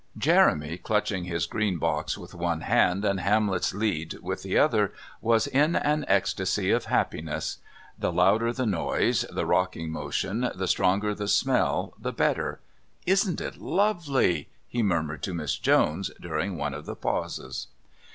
[0.17, 5.45] Jeremy, clutching his green box with one hand and Hamlet's lead with the other, was
[5.45, 7.59] in an ecstasy of happiness.
[7.99, 12.59] The louder the noise, the rocking motion, the stronger the smell, the better.
[13.05, 17.67] "Isn't it lovely?" he murmured to Miss Jones during one of the pauses.